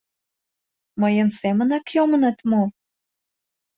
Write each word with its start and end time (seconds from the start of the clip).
Мыйын 1.01 1.29
семынак 1.39 1.85
йомыныт 1.95 2.37
мо? 2.49 2.63